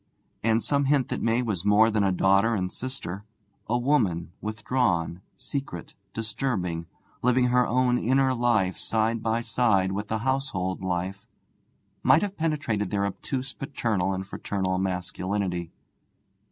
[0.41, 3.23] And some hint that May was more than a daughter and sister
[3.69, 6.87] a woman, withdrawn, secret, disturbing,
[7.21, 11.27] living her own inner life side by side with the household life
[12.01, 15.71] might have penetrated their obtuse paternal and fraternal masculinity.